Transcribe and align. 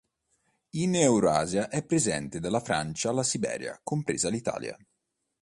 In 0.77 0.95
Eurasia 0.95 1.69
è 1.69 1.85
presente 1.85 2.39
dalla 2.39 2.59
Francia 2.59 3.11
alla 3.11 3.21
Siberia, 3.21 3.79
compresa 3.83 4.29
l'Italia. 4.29 4.75